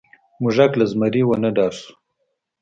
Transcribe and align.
موږک 0.41 0.71
له 0.79 0.85
زمري 0.91 1.21
ونه 1.25 1.49
ډار 1.55 1.73
شو. 1.79 1.91